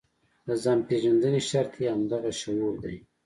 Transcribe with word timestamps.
د 0.47 0.49
ځان 0.63 0.79
پېژندنې 0.87 1.41
شرط 1.49 1.73
یې 1.81 1.87
همدغه 1.93 2.31
شعور 2.41 2.73
دی. 2.83 2.95